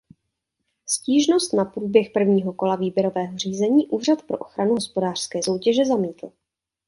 [0.87, 6.31] Stížnost na průběh prvního kola výběrového řízení Úřad pro ochranu hospodářské soutěže zamítl.